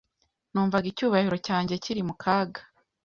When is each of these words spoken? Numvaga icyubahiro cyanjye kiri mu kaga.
Numvaga 0.51 0.85
icyubahiro 0.91 1.37
cyanjye 1.47 1.73
kiri 1.83 2.01
mu 2.07 2.15
kaga. 2.21 2.61